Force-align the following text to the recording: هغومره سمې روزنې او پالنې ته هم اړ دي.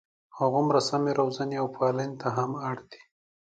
هغومره 0.37 0.79
سمې 0.89 1.11
روزنې 1.19 1.55
او 1.61 1.67
پالنې 1.75 2.17
ته 2.21 2.27
هم 2.37 2.51
اړ 2.69 2.77
دي. 2.91 3.01